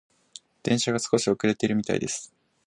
[0.63, 2.33] 電車が少し遅れているみたいです。